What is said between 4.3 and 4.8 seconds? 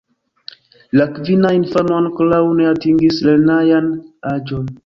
aĝon.